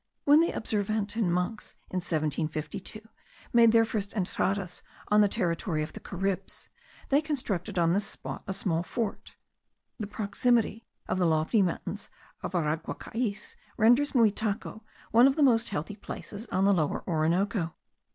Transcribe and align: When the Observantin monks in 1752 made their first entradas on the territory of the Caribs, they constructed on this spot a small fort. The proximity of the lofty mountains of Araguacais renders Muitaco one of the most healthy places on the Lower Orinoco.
When 0.23 0.39
the 0.39 0.51
Observantin 0.51 1.29
monks 1.29 1.75
in 1.91 1.97
1752 1.97 3.07
made 3.53 3.71
their 3.71 3.85
first 3.85 4.15
entradas 4.15 4.81
on 5.09 5.21
the 5.21 5.27
territory 5.27 5.83
of 5.83 5.93
the 5.93 5.99
Caribs, 5.99 6.69
they 7.09 7.21
constructed 7.21 7.77
on 7.77 7.93
this 7.93 8.07
spot 8.07 8.43
a 8.47 8.53
small 8.55 8.81
fort. 8.81 9.35
The 9.99 10.07
proximity 10.07 10.87
of 11.07 11.19
the 11.19 11.27
lofty 11.27 11.61
mountains 11.61 12.09
of 12.41 12.53
Araguacais 12.53 13.55
renders 13.77 14.13
Muitaco 14.13 14.81
one 15.11 15.27
of 15.27 15.35
the 15.35 15.43
most 15.43 15.69
healthy 15.69 15.97
places 15.97 16.47
on 16.47 16.65
the 16.65 16.73
Lower 16.73 17.07
Orinoco. 17.07 17.75